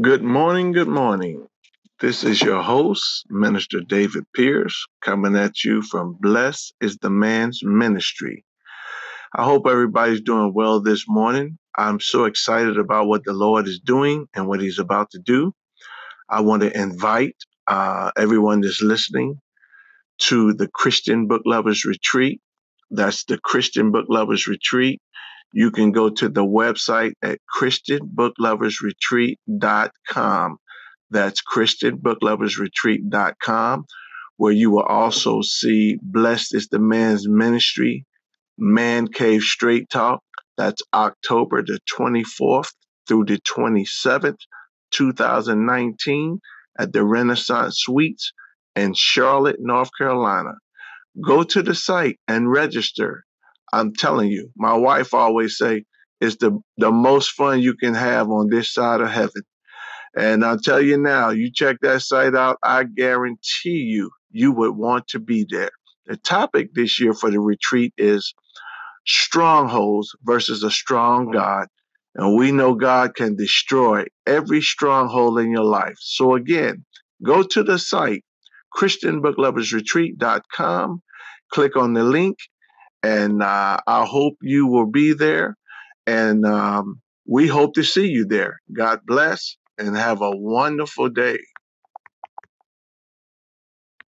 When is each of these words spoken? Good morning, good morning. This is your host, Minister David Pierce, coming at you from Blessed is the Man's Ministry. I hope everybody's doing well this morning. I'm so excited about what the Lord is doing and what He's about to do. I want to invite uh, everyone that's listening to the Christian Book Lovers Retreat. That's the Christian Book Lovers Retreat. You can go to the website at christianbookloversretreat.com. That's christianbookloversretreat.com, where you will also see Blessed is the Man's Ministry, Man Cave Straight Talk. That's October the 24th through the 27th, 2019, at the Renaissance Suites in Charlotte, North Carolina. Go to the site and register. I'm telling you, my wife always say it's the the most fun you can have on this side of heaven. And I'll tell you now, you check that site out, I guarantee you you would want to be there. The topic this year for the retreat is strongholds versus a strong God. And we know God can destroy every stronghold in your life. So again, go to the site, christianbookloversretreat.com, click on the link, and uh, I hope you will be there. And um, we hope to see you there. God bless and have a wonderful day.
Good 0.00 0.24
morning, 0.24 0.72
good 0.72 0.88
morning. 0.88 1.46
This 2.00 2.24
is 2.24 2.42
your 2.42 2.62
host, 2.62 3.26
Minister 3.30 3.80
David 3.80 4.24
Pierce, 4.34 4.86
coming 5.00 5.36
at 5.36 5.62
you 5.62 5.82
from 5.82 6.16
Blessed 6.20 6.74
is 6.80 6.98
the 6.98 7.10
Man's 7.10 7.60
Ministry. 7.62 8.44
I 9.36 9.44
hope 9.44 9.68
everybody's 9.68 10.22
doing 10.22 10.52
well 10.52 10.80
this 10.80 11.04
morning. 11.06 11.58
I'm 11.78 12.00
so 12.00 12.24
excited 12.24 12.76
about 12.76 13.06
what 13.06 13.24
the 13.24 13.34
Lord 13.34 13.68
is 13.68 13.78
doing 13.78 14.26
and 14.34 14.48
what 14.48 14.60
He's 14.60 14.80
about 14.80 15.10
to 15.12 15.20
do. 15.20 15.52
I 16.28 16.40
want 16.40 16.62
to 16.62 16.76
invite 16.76 17.36
uh, 17.68 18.10
everyone 18.16 18.62
that's 18.62 18.82
listening 18.82 19.40
to 20.22 20.54
the 20.54 20.68
Christian 20.68 21.28
Book 21.28 21.42
Lovers 21.46 21.84
Retreat. 21.84 22.40
That's 22.90 23.24
the 23.26 23.38
Christian 23.38 23.92
Book 23.92 24.06
Lovers 24.08 24.48
Retreat. 24.48 25.00
You 25.56 25.70
can 25.70 25.92
go 25.92 26.10
to 26.10 26.28
the 26.28 26.44
website 26.44 27.12
at 27.22 27.38
christianbookloversretreat.com. 27.56 30.56
That's 31.10 31.42
christianbookloversretreat.com, 31.44 33.84
where 34.36 34.52
you 34.52 34.72
will 34.72 34.82
also 34.82 35.42
see 35.42 35.96
Blessed 36.02 36.56
is 36.56 36.66
the 36.66 36.80
Man's 36.80 37.28
Ministry, 37.28 38.04
Man 38.58 39.06
Cave 39.06 39.42
Straight 39.42 39.88
Talk. 39.90 40.24
That's 40.56 40.82
October 40.92 41.62
the 41.62 41.78
24th 41.88 42.72
through 43.06 43.26
the 43.26 43.38
27th, 43.38 44.40
2019, 44.90 46.40
at 46.80 46.92
the 46.92 47.04
Renaissance 47.04 47.76
Suites 47.78 48.32
in 48.74 48.92
Charlotte, 48.94 49.60
North 49.60 49.90
Carolina. 49.96 50.54
Go 51.24 51.44
to 51.44 51.62
the 51.62 51.76
site 51.76 52.18
and 52.26 52.50
register. 52.50 53.24
I'm 53.80 53.92
telling 53.94 54.30
you, 54.30 54.50
my 54.56 54.74
wife 54.74 55.14
always 55.14 55.58
say 55.58 55.84
it's 56.20 56.36
the 56.36 56.58
the 56.78 56.92
most 56.92 57.32
fun 57.32 57.60
you 57.60 57.74
can 57.74 57.94
have 57.94 58.30
on 58.30 58.48
this 58.48 58.72
side 58.72 59.00
of 59.00 59.10
heaven. 59.10 59.42
And 60.16 60.44
I'll 60.44 60.60
tell 60.60 60.80
you 60.80 60.96
now, 60.96 61.30
you 61.30 61.50
check 61.52 61.78
that 61.82 62.02
site 62.02 62.36
out, 62.36 62.58
I 62.62 62.84
guarantee 62.84 63.80
you 63.94 64.10
you 64.30 64.52
would 64.52 64.76
want 64.76 65.08
to 65.08 65.18
be 65.18 65.44
there. 65.48 65.70
The 66.06 66.16
topic 66.16 66.72
this 66.74 67.00
year 67.00 67.14
for 67.14 67.30
the 67.30 67.40
retreat 67.40 67.92
is 67.98 68.32
strongholds 69.06 70.14
versus 70.22 70.62
a 70.62 70.70
strong 70.70 71.32
God. 71.32 71.66
And 72.14 72.36
we 72.36 72.52
know 72.52 72.74
God 72.74 73.16
can 73.16 73.34
destroy 73.36 74.04
every 74.26 74.60
stronghold 74.60 75.38
in 75.40 75.50
your 75.50 75.64
life. 75.64 75.96
So 75.98 76.34
again, 76.34 76.84
go 77.24 77.42
to 77.42 77.62
the 77.64 77.78
site, 77.78 78.22
christianbookloversretreat.com, 78.76 81.02
click 81.52 81.76
on 81.76 81.94
the 81.94 82.04
link, 82.04 82.36
and 83.04 83.42
uh, 83.42 83.76
I 83.86 84.06
hope 84.06 84.38
you 84.40 84.66
will 84.66 84.90
be 84.90 85.12
there. 85.12 85.56
And 86.06 86.46
um, 86.46 87.02
we 87.26 87.46
hope 87.46 87.74
to 87.74 87.82
see 87.82 88.06
you 88.06 88.24
there. 88.26 88.60
God 88.72 89.00
bless 89.06 89.56
and 89.78 89.94
have 89.94 90.22
a 90.22 90.30
wonderful 90.30 91.10
day. 91.10 91.38